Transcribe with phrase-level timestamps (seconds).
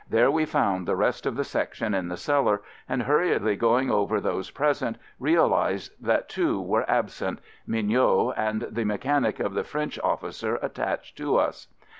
[0.09, 4.19] There we found the rest of the Section in the cellar, and hurriedly going over
[4.19, 9.99] those present, real ized that two were absent— Mignot, and the mechanic of the French
[9.99, 11.67] officer at 74 AMERICAN AMBULANCE tached to us.